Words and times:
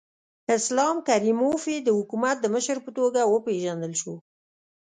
اسلام 0.57 0.95
کریموف 1.07 1.61
یې 1.71 1.77
د 1.83 1.89
حکومت 1.99 2.35
د 2.41 2.45
مشر 2.55 2.77
په 2.85 2.91
توګه 2.97 3.21
وپېژندل 3.25 3.93
شو. 4.01 4.15